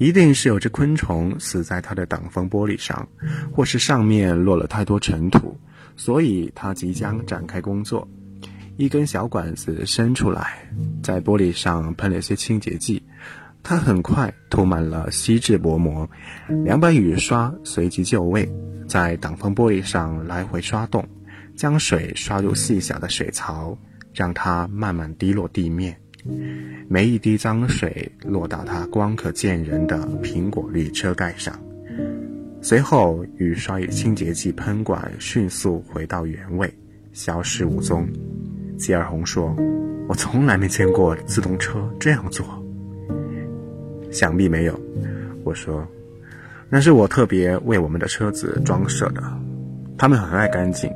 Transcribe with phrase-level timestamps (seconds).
[0.00, 3.06] 一定是有只昆虫死在它的挡风玻璃上，
[3.52, 5.54] 或是上面落了太多尘土，
[5.94, 8.08] 所以它即将展开工作。
[8.78, 10.66] 一根小管子伸出来，
[11.02, 13.02] 在玻璃上喷了些清洁剂，
[13.62, 16.08] 它很快涂满了锡质薄膜。
[16.64, 18.50] 两把雨刷随即就位，
[18.88, 21.06] 在挡风玻璃上来回刷动，
[21.54, 23.76] 将水刷入细小的水槽，
[24.14, 26.00] 让它慢慢滴落地面。
[26.88, 31.58] 每一滴脏水落到它光可见人的苹果绿车盖上，
[32.60, 36.72] 随后雨刷与清洁剂喷管迅速回到原位，
[37.12, 38.06] 消失无踪。
[38.76, 39.56] 吉尔红说
[40.08, 42.46] ：“我从来没见过自动车这样做。”
[44.12, 44.78] 想必没有，
[45.44, 45.86] 我说
[46.68, 49.22] ：“那是我特别为我们的车子装设的。
[49.96, 50.90] 他们很爱干净，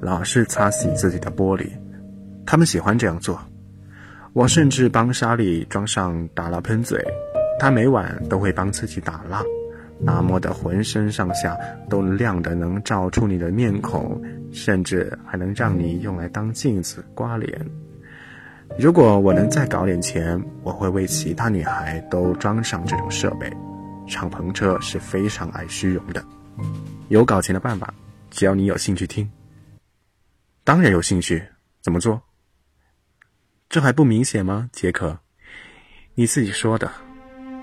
[0.00, 1.68] 老是擦洗自己的玻璃，
[2.44, 3.40] 他们喜欢这样做。”
[4.36, 7.02] 我甚至帮莎莉装上打蜡喷嘴，
[7.58, 9.42] 她每晚都会帮自己打蜡，
[10.04, 11.56] 打磨的浑身上下
[11.88, 14.20] 都亮得能照出你的面孔，
[14.52, 17.66] 甚至还能让你用来当镜子刮脸。
[18.78, 23.50] 如果我能再搞点钱，我会为其他女孩都装上这种设备。
[24.06, 26.22] 敞篷车是非常爱虚荣的，
[27.08, 27.94] 有搞钱的办法，
[28.30, 29.26] 只要你有兴趣听。
[30.62, 31.42] 当然有兴趣，
[31.82, 32.20] 怎么做？
[33.68, 35.18] 这还不明显吗，杰克？
[36.14, 36.90] 你自己说的，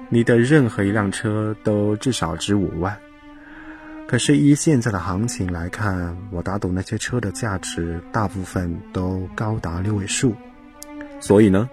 [0.09, 2.95] 你的任何一辆车都至少值五万。
[4.05, 10.35] 可是依现在的行情来看，我打赌那些车的价值大部分都高达六位数。
[11.19, 11.67] 所以呢，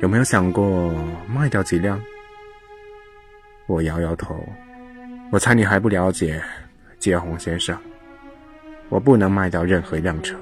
[0.00, 0.94] 有没有想过
[1.26, 2.00] 卖掉几辆？
[3.66, 4.38] 我摇摇头。
[5.32, 6.40] 我猜你还不了解，
[6.98, 7.76] 杰红先生。
[8.88, 10.36] 我不能卖掉任何一辆车。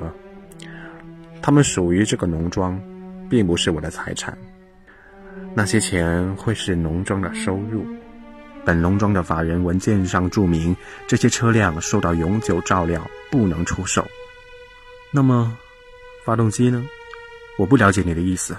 [1.41, 2.81] 他们属于这个农庄，
[3.29, 4.37] 并不是我的财产。
[5.55, 7.87] 那些钱会是农庄的收入。
[8.65, 14.05] 本农庄的法人文件上注明，这些车辆受到永久照料，不能出售。
[15.11, 15.57] 那么，
[16.25, 16.85] 发动机呢？
[17.57, 18.55] 我不了解你的意思。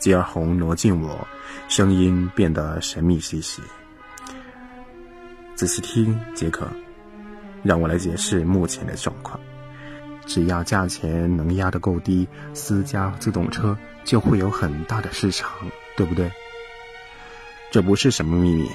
[0.00, 1.26] 吉尔红挪近我，
[1.68, 3.62] 声音变得神秘兮兮。
[5.54, 6.66] 仔细听，杰克，
[7.62, 9.38] 让我来解释目前的状况。
[10.26, 15.50] 只要价钱能压得够低，私家自动车就会有很大的市场，
[15.96, 16.30] 对不对？
[17.70, 18.70] 这不是什么秘密。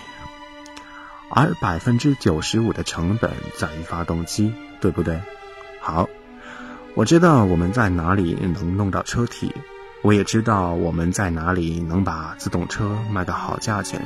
[1.31, 5.21] 而百分之九十五的成本在于发动机，对不对？
[5.79, 6.09] 好，
[6.95, 9.53] 我知道我们在哪里能弄到车体，
[10.01, 14.01] 我也知道我们在哪里能把自动车卖个好价钱。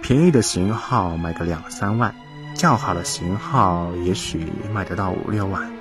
[0.00, 2.14] 便宜的型号卖个两三万，
[2.54, 5.77] 较好的型号也许卖得到五六万。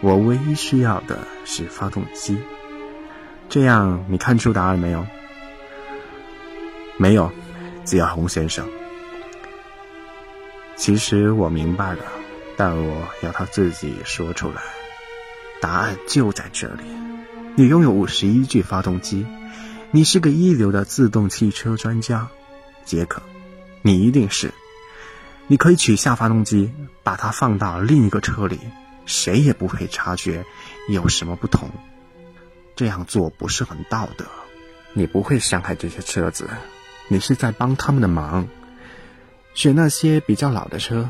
[0.00, 2.38] 我唯一需要的是发动机，
[3.48, 5.04] 这样你看出答案没有？
[6.96, 7.32] 没有，
[7.84, 8.66] 吉尔红先生。
[10.76, 12.04] 其实我明白了，
[12.56, 14.62] 但我要他自己说出来。
[15.60, 16.84] 答案就在这里。
[17.56, 19.26] 你拥有五十一具发动机，
[19.90, 22.28] 你是个一流的自动汽车专家，
[22.84, 23.20] 杰克，
[23.82, 24.52] 你一定是。
[25.48, 26.72] 你可以取下发动机，
[27.02, 28.60] 把它放到另一个车里。
[29.08, 30.44] 谁也不会察觉
[30.88, 31.68] 有什么不同，
[32.76, 34.24] 这样做不是很道德。
[34.92, 36.48] 你不会伤害这些车子，
[37.08, 38.46] 你是在帮他们的忙。
[39.54, 41.08] 选那些比较老的车，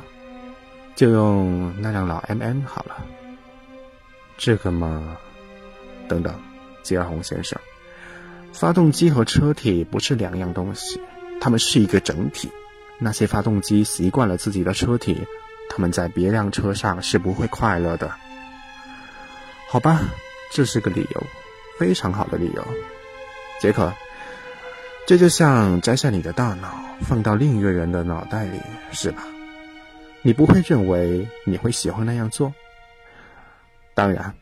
[0.95, 3.05] 就用那辆老 M M 好了。
[4.37, 5.17] 这个嘛，
[6.09, 6.41] 等等，
[6.83, 7.61] 吉尔红先生，
[8.53, 11.01] 发动机和车体不是两样东西，
[11.41, 12.49] 它们是一个整体。
[12.99, 15.27] 那些发动机习惯了自己的车体。
[15.79, 18.11] 们在别辆车上是不会快乐的，
[19.69, 20.01] 好吧，
[20.53, 21.23] 这是个理由，
[21.79, 22.67] 非常好的理由，
[23.61, 23.93] 杰克。
[25.07, 28.61] 这就像摘下你的大脑放到另一个人的脑袋里，
[28.93, 29.23] 是吧？
[30.21, 32.53] 你不会认为你会喜欢那样做？
[33.95, 34.35] 当然，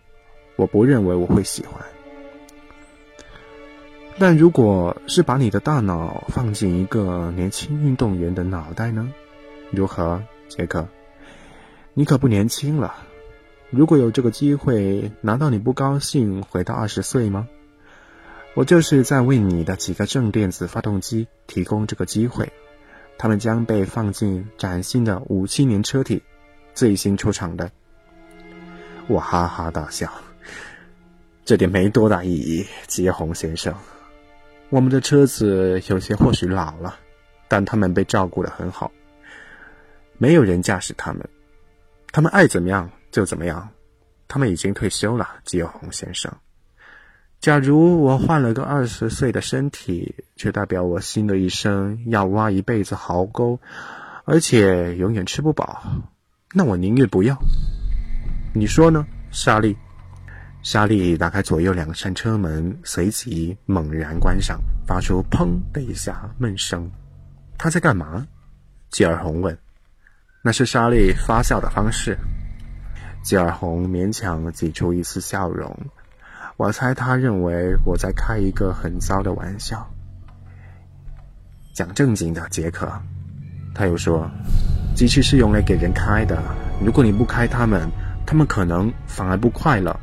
[0.56, 1.80] 我不认为我会喜欢。
[4.18, 9.08] 但如果是把你的大脑放进一个年轻运动员的脑袋呢？
[9.70, 10.88] 如何，杰克？
[11.98, 12.94] 你可不年轻了，
[13.70, 17.48] 如果有这个机会，难道你不高兴回到二十岁吗？
[18.52, 22.52] 我就是在为你的几个正电子发动机提供这个机会，
[23.16, 26.22] 他们将被放进崭新的五七年车体，
[26.74, 27.70] 最新出厂的。
[29.06, 30.12] 我哈哈大笑，
[31.46, 33.74] 这点没多大意义，吉红先生。
[34.68, 36.94] 我们的车子有些或许老了，
[37.48, 38.92] 但他们被照顾得很好，
[40.18, 41.26] 没有人驾驶他们。
[42.16, 43.68] 他们爱怎么样就怎么样，
[44.26, 46.34] 他们已经退休了，吉尔红先生。
[47.40, 53.60] 假如我换了个二十岁的身体，却代表我新的一生要挖一辈子壕沟，
[54.24, 55.82] 而且永远吃不饱，
[56.54, 57.36] 那我宁愿不要。
[58.54, 59.76] 你说呢，莎莉？
[60.62, 66.90] 莎莉打开左右两扇车门，随即猛然关上，发出“砰”的一下闷声。
[67.58, 68.26] 他在干嘛？
[68.88, 69.54] 吉尔洪问。
[70.46, 72.16] 那是莎莉发笑的方式。
[73.20, 75.76] 吉尔洪勉强挤出一丝笑容。
[76.56, 79.84] 我猜他认为我在开一个很糟的玩笑。
[81.74, 82.88] 讲正经的，杰克。
[83.74, 84.30] 他又说
[84.94, 86.40] ：“机器是用来给人开的，
[86.80, 87.90] 如果你不开它们，
[88.24, 89.98] 他们可能反而不快乐。”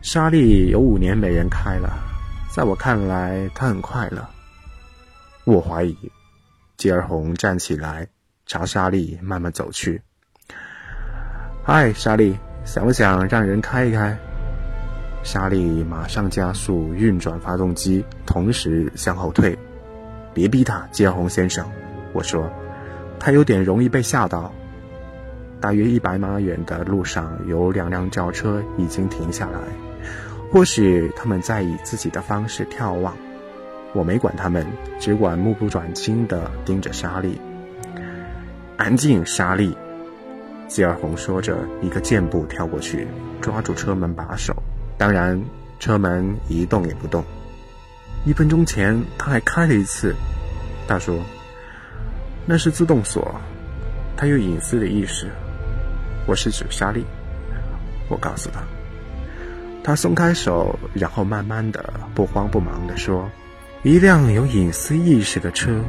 [0.00, 1.92] 莎莉有五年没人开了，
[2.50, 4.26] 在我看来，她很快乐。
[5.44, 5.94] 我怀疑。
[6.78, 8.08] 吉尔洪站起来，
[8.48, 10.00] 朝莎莉慢慢走去。
[11.62, 12.34] “嗨，莎莉，
[12.64, 14.16] 想不想让人开一开？”
[15.22, 19.56] 莎莉马上加速运转发动机，同时向后退。
[20.32, 21.70] 别逼他，吉尔洪先生，
[22.14, 22.50] 我说，
[23.20, 24.50] 他有点容易被吓到。
[25.60, 29.58] 大约一百码远的路上，有两辆轿车已经停下来，
[30.50, 33.14] 或许他们在以自己的方式眺望。
[33.92, 34.66] 我没管他们，
[34.98, 37.38] 只管目不转睛地盯着莎莉。
[38.78, 39.76] 安静，莎莉。
[40.68, 43.08] 吉尔洪说着，一个箭步跳过去，
[43.40, 44.54] 抓住车门把手。
[44.96, 45.42] 当然，
[45.80, 47.24] 车门一动也不动。
[48.24, 50.14] 一分钟前他还开了一次。
[50.86, 51.18] 他说
[52.46, 53.34] ：“那是自动锁，
[54.16, 55.26] 他有隐私的意识。”
[56.24, 57.04] 我是指莎莉。
[58.08, 58.60] 我告诉他。
[59.82, 63.28] 他松开手，然后慢慢的、不慌不忙的说
[63.82, 65.80] ：“一辆有隐私意识的车，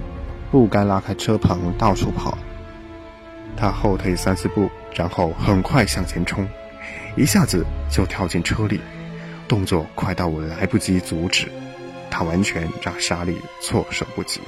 [0.49, 2.35] 不该拉开车棚到处跑。”
[3.59, 6.47] 他后退三四步，然后很快向前冲，
[7.17, 8.79] 一下子就跳进车里。
[9.49, 11.47] 动作快到我来不及阻止，
[12.09, 14.39] 他完全让莎莉措手不及，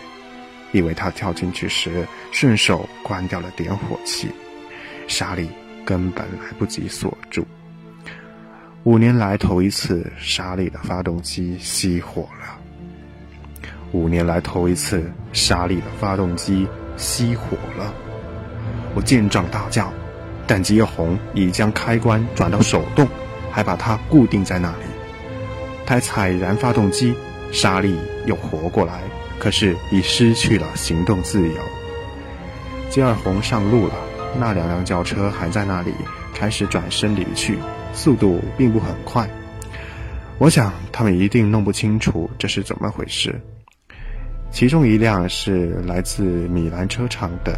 [0.72, 4.30] 因为他跳进去时顺手关掉了点火器，
[5.08, 5.50] 莎莉
[5.84, 7.46] 根本来不及锁住。
[8.84, 12.58] 五年来头一次，莎莉的发动机熄火了。
[13.92, 16.68] 五年来头一次，莎莉的发动机
[16.98, 17.94] 熄火了。
[18.94, 19.92] 我见状大叫，
[20.46, 23.08] 但吉尔洪已将开关转到手动，
[23.52, 24.84] 还把它固定在那里。
[25.86, 27.14] 他踩燃发动机，
[27.52, 27.96] 莎莉
[28.26, 29.02] 又活过来，
[29.40, 31.56] 可是已失去了行动自由。
[32.90, 33.94] 吉尔洪上路了，
[34.40, 35.94] 那两辆轿车还在那里，
[36.34, 37.58] 开始转身离去，
[37.94, 39.30] 速度并不很快。
[40.38, 43.40] 我想他们一定弄不清楚这是怎么回事。
[44.52, 47.58] 其中一辆是来自米兰车厂的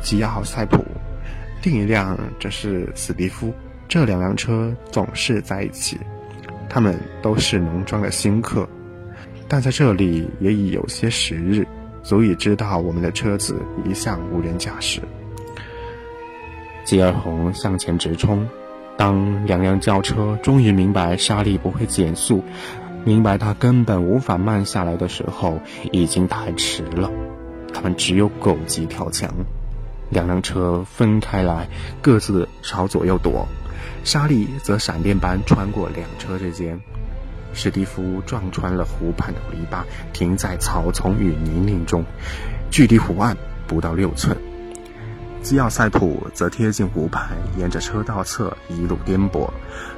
[0.00, 0.84] 吉奥塞普，
[1.62, 3.52] 另一辆则是史蒂夫。
[3.88, 5.98] 这两辆车总是在一起。
[6.68, 8.68] 他们都是农庄的新客，
[9.48, 11.66] 但在这里也已有些时日，
[12.02, 13.56] 足以知道我们的车子
[13.86, 15.00] 一向无人驾驶。
[16.84, 18.46] 吉尔洪向前直冲，
[18.98, 22.44] 当两辆轿车终于明白莎莉不会减速，
[23.04, 25.58] 明白他根本无法慢下来的时候，
[25.90, 27.10] 已经太迟了。
[27.72, 29.32] 他们只有狗急跳墙，
[30.10, 31.68] 两辆车分开来，
[32.00, 33.46] 各自朝左右躲。
[34.04, 36.80] 莎莉则闪电般穿过两车之间，
[37.52, 42.04] 史蒂夫撞穿了湖畔的篱笆，停在草丛与泥泞中，
[42.70, 43.36] 距离湖岸
[43.66, 44.36] 不到六寸。
[45.42, 49.48] 基奥塞普则贴近湖畔，沿着车道侧一路颠簸，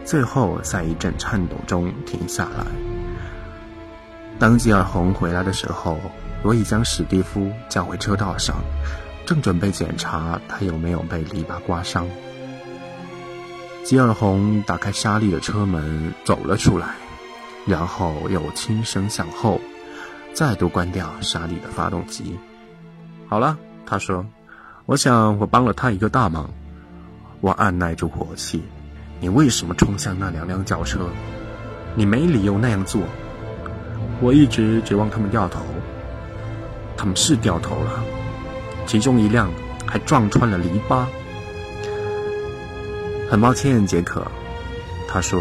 [0.05, 2.67] 最后在一阵颤抖中停下来。
[4.39, 5.99] 当吉尔洪回来的时候，
[6.43, 8.57] 我已将史蒂夫叫回车道上，
[9.27, 12.09] 正准备检查他有没有被篱笆刮伤。
[13.85, 16.95] 吉尔洪打开莎莉的车门，走了出来，
[17.67, 19.61] 然后又轻声向后，
[20.33, 22.39] 再度关掉莎莉的发动机。
[23.29, 24.27] 好了，他说
[24.87, 26.51] ：“我想我帮了他一个大忙。”
[27.41, 28.63] 我按耐住火气
[29.19, 31.09] ：“你为什么冲向那两辆轿车？
[31.95, 33.01] 你没理由那样做。
[34.21, 35.61] 我一直指望他们掉头，
[36.97, 38.05] 他们是掉头了，
[38.87, 39.51] 其中一辆
[39.87, 41.05] 还撞穿了篱笆。”
[43.31, 44.27] 很抱歉，杰克，
[45.09, 45.41] 他说：“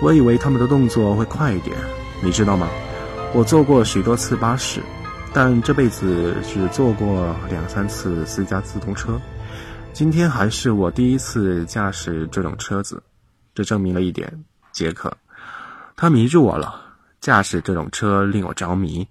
[0.00, 1.76] 我以为他们的动作会快一点，
[2.22, 2.68] 你知道吗？
[3.32, 4.80] 我坐过许多次巴士，
[5.32, 9.20] 但这辈子只坐过两三次私家自动车。
[9.92, 13.02] 今天还是我第一次驾驶这种车子，
[13.54, 15.12] 这证明了一点，杰克，
[15.96, 16.80] 他迷住我了。
[17.20, 19.04] 驾驶这种车令我着迷，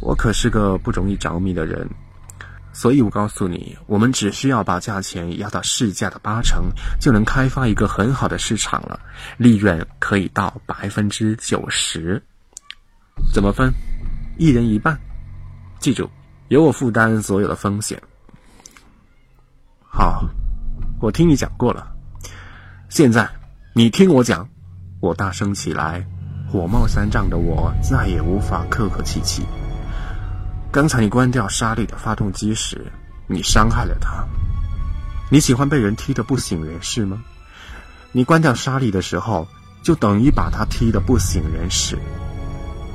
[0.00, 1.86] 我可是个不容易着迷的人。
[2.72, 6.64] 所以我告诉你，我们只需要把价钱压到市价的八成，
[6.98, 8.98] 就能开发一个很好的市场了，
[9.36, 12.22] 利润可以到百分之九十。
[13.32, 13.72] 怎么分？
[14.38, 14.98] 一人一半。
[15.78, 16.08] 记住，
[16.48, 18.00] 由我负担所有的风险。
[19.84, 20.24] 好，
[21.00, 21.86] 我听你讲过了。
[22.88, 23.28] 现在
[23.74, 24.48] 你听我讲。
[25.00, 26.06] 我大声起来，
[26.48, 29.42] 火冒三丈的我再也无法客客气气。
[30.72, 32.90] 刚才你关掉莎莉的发动机时，
[33.26, 34.26] 你伤害了她。
[35.30, 37.22] 你喜欢被人踢得不省人事吗？
[38.10, 39.46] 你关掉莎莉的时候，
[39.82, 41.98] 就等于把她踢得不省人事。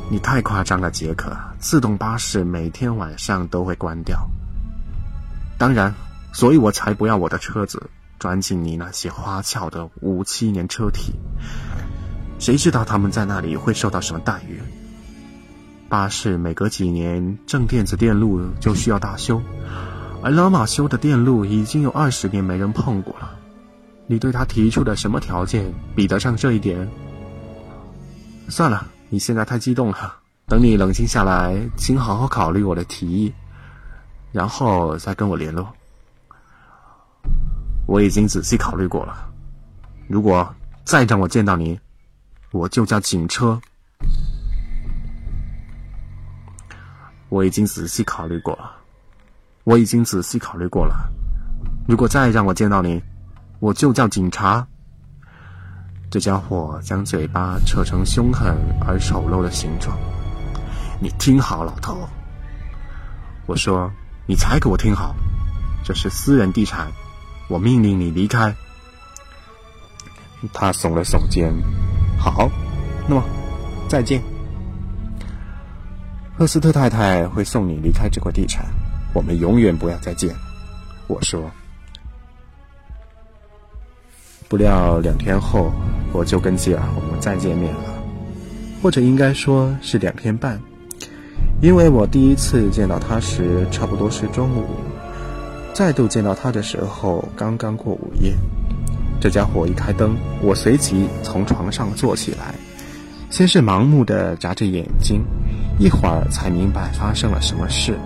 [0.09, 1.37] 你太夸张了，杰克。
[1.59, 4.27] 自动巴士每天晚上都会关掉。
[5.59, 5.93] 当然，
[6.33, 11.13] 所以我才不要我的车子钻进你那些花俏的五七年车体。
[12.39, 14.59] 谁知道他们在那里会受到什么待遇？
[15.89, 19.41] 巴士每隔几年正电子电路就需要大修，
[20.21, 23.31] 而老马修的电路已经有二十年没人碰过了。
[24.05, 26.89] 你对他提出的什么条件比得上这一点？
[28.49, 30.15] 算了，你现在太激动了。
[30.47, 33.33] 等你冷静下来，请好好考虑我的提议，
[34.31, 35.67] 然后再跟我联络。
[37.85, 39.29] 我已经仔细考虑过了。
[40.07, 40.53] 如果
[40.83, 41.79] 再让我见到你，
[42.51, 43.59] 我就叫警车。
[47.29, 48.71] 我已经仔细考虑过了，
[49.63, 51.11] 我已经仔细考虑过了。
[51.87, 53.01] 如果再让我见到你，
[53.59, 54.65] 我就叫警察。
[56.09, 58.55] 这家伙将嘴巴扯成凶狠
[58.87, 59.97] 而丑陋的形状。
[61.01, 62.07] 你听好，老头。
[63.45, 63.91] 我说，
[64.25, 65.15] 你才给我听好，
[65.83, 66.87] 这是私人地产，
[67.49, 68.55] 我命令你离开。
[70.53, 71.53] 他耸了耸肩。
[72.17, 72.49] 好，
[73.07, 73.23] 那么
[73.89, 74.21] 再见。
[76.37, 78.63] 赫斯特太太会送你离开这块地产，
[79.11, 80.35] 我们永远不要再见。
[81.07, 81.49] 我说。
[84.47, 85.71] 不料两天后，
[86.13, 87.81] 我就跟吉尔我们再见面了，
[88.83, 90.61] 或者应该说是两天半，
[91.59, 94.63] 因为我第一次见到他时差不多是中午，
[95.73, 98.31] 再度见到他的时候刚刚过午夜。
[99.19, 102.53] 这家伙一开灯，我随即从床上坐起来，
[103.31, 105.25] 先是盲目的眨着眼睛，
[105.79, 107.97] 一会儿才明白发生了什么事。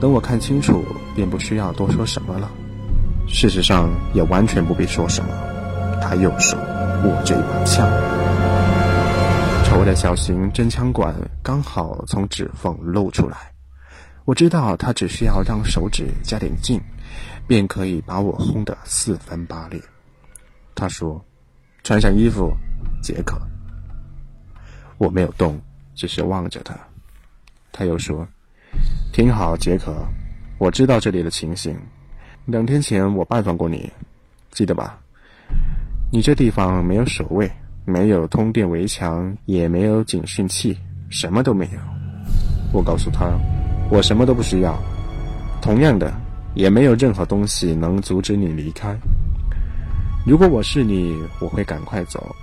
[0.00, 2.50] 等我看清楚，便不需要多说什么了。
[3.26, 5.30] 事实上，也完全不必说什么。
[6.02, 6.56] 他右手
[7.04, 7.88] 握着一把枪，
[9.64, 13.36] 丑陋的小型真枪管刚好从指缝露出来。
[14.24, 16.80] 我知道他只需要让手指加点劲，
[17.46, 19.80] 便可以把我轰得四分八裂。
[20.74, 21.22] 他说
[21.82, 22.52] ：“穿上衣服，
[23.02, 23.40] 杰克。”
[24.98, 25.60] 我没有动，
[25.94, 26.74] 只是望着他。
[27.72, 28.26] 他又说
[29.12, 29.94] ：“听好，杰克，
[30.58, 31.76] 我知道这里的情形。
[32.46, 33.90] 两天前我拜访过你，
[34.50, 34.98] 记得吧？
[36.12, 37.50] 你这地方没有守卫，
[37.84, 40.76] 没有通电围墙，也没有警讯器，
[41.08, 41.78] 什么都没有。
[42.72, 43.26] 我告诉他，
[43.90, 44.76] 我什么都不需要。
[45.62, 46.12] 同样的，
[46.54, 48.96] 也没有任何东西能阻止你离开。”
[50.26, 52.34] 如果我是你，我会赶快走。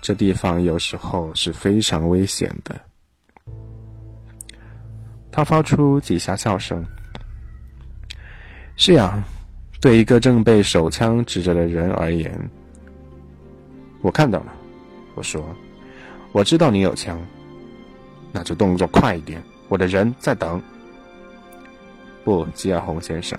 [0.00, 2.80] 这地方有时候是非常危险的。
[5.30, 6.84] 他发出几下笑声。
[8.76, 9.22] 是呀，
[9.80, 12.32] 对一个正被手枪指着的人而言，
[14.02, 14.52] 我看到了。
[15.14, 15.44] 我说，
[16.30, 17.20] 我知道你有枪，
[18.30, 19.42] 那就动作快一点。
[19.68, 20.62] 我的人在等。
[22.24, 23.36] 不，吉尔洪先生，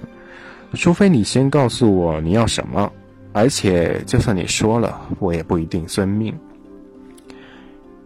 [0.73, 2.91] 除非你先告诉我你要什么。
[3.31, 6.37] 而且，就算你说了，我也不一定遵命。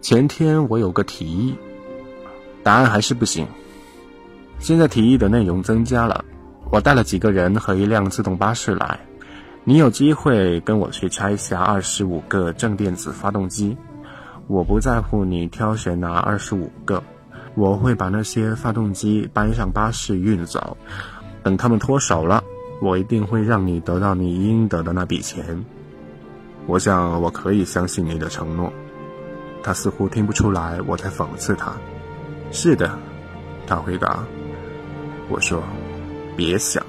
[0.00, 1.56] 前天我有个提议，
[2.62, 3.46] 答案还是不行。
[4.58, 6.24] 现在提议的内容增加了，
[6.70, 8.98] 我带了几个人和一辆自动巴士来，
[9.62, 13.76] 你有机会跟我去拆下二十五个正电子发动机。
[14.46, 17.02] 我不在乎你挑选哪二十五个，
[17.54, 20.76] 我会把那些发动机搬上巴士运走，
[21.42, 22.42] 等他们脱手了。
[22.82, 25.64] 我一定会让你得到你应得的那笔钱。
[26.66, 28.72] 我想我可以相信你的承诺。
[29.62, 31.72] 他似乎听不出来我在讽刺他。
[32.50, 32.98] 是的，
[33.66, 34.22] 他回答。
[35.28, 35.62] 我说
[36.36, 36.84] ：“别想。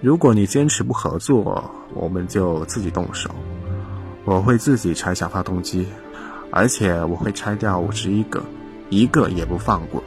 [0.00, 3.30] 如果你坚持不合作，我们就自己动手。
[4.24, 5.86] 我会自己拆下发动机，
[6.50, 8.42] 而且我会拆掉五十一个，
[8.90, 10.02] 一个也不放过。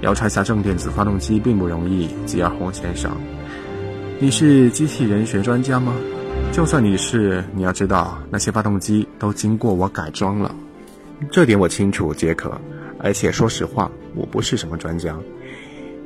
[0.00, 3.10] 要拆下正电子发动机并不容易，吉尔洪先生。”
[4.20, 5.94] 你是机器人学专家吗？
[6.52, 10.54] 就算你是，你要知道那些发动机都经过我改装了，
[11.30, 12.52] 这点我清楚，杰克。
[12.98, 15.16] 而且说实话，我不是什么专家。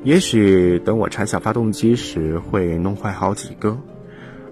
[0.07, 3.77] 也许等我拆下发动机时会弄坏好几个，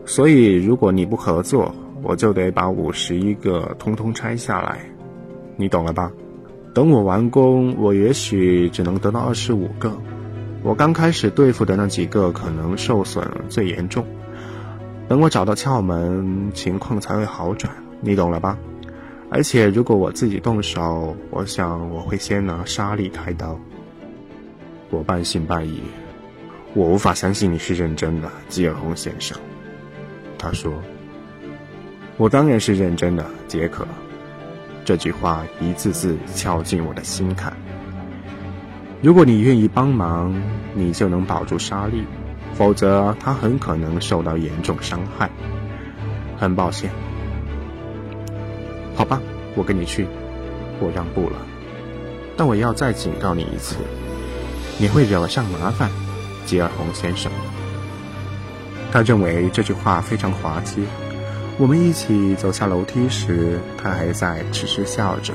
[0.04, 4.80] 所以如果你不合作，我就得把五十一个通通拆下来，
[5.56, 6.11] 你懂了吧？
[6.75, 9.96] 等我完工，我也许只能得到二十五个。
[10.64, 14.04] 我刚开始对付的那几个可能受损最严重，
[15.06, 18.58] 等我找到窍门，情况才会好转，你懂了吧？
[19.30, 23.56] 而且如果我自己动手，我想我会先拿沙粒开刀。
[24.94, 25.80] 我半信半疑，
[26.72, 29.36] 我无法相信你是认真的，吉尔洪先生。
[30.38, 30.72] 他说
[32.16, 33.84] ：“我当然是认真的，杰克。”
[34.86, 37.52] 这句话一字字敲进我的心坎。
[39.02, 40.40] 如果你愿意帮忙，
[40.74, 42.04] 你就能保住沙粒；
[42.54, 45.28] 否则，他很可能受到严重伤害。
[46.38, 46.88] 很抱歉。
[48.94, 49.20] 好吧，
[49.56, 50.06] 我跟你去，
[50.78, 51.36] 我让步了。
[52.36, 53.74] 但我要再警告你一次。
[54.78, 55.90] 你会惹上麻烦，
[56.44, 57.30] 吉尔洪先生。
[58.92, 60.84] 他认为这句话非常滑稽。
[61.56, 65.32] 我们一起走下楼梯时，他还在痴痴笑着。